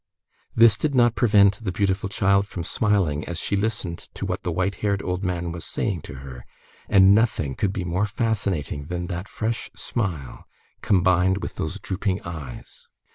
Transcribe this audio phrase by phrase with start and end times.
[0.55, 4.51] This did not prevent the beautiful child from smiling as she listened to what the
[4.51, 6.43] white haired old man was saying to her,
[6.89, 10.45] and nothing could be more fascinating than that fresh smile,
[10.81, 12.87] combined with those drooping eyes.